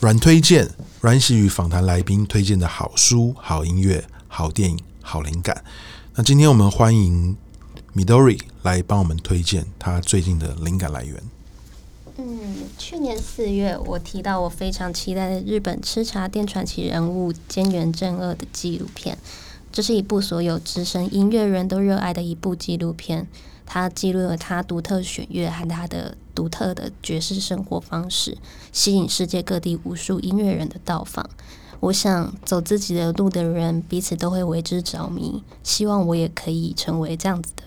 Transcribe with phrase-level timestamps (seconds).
[0.00, 0.68] 软推荐，
[1.00, 5.64] 阮喜与访谈来宾推荐的好书、好音乐、好电影、好灵感。
[6.14, 7.36] 那今天我们欢迎
[7.94, 11.22] Midori 来帮我们推荐他最近的灵感来源。
[12.16, 19.16] 嗯，去年四月，我提到我非常期待的日本吃茶店传奇人物菅原正二的纪录片。
[19.72, 23.26] 这是一部所有资深音乐人都热爱的一部纪录片。
[23.64, 28.36] 它记录了他独特选乐和他的独特的爵士生活方式，
[28.70, 31.30] 吸引世界各地无数音乐人的到访。
[31.80, 37.62] 我想走自己的路的人彼此都会为之着迷，希望我也可以成为这样子的。